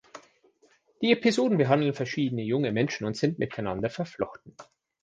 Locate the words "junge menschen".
2.41-3.05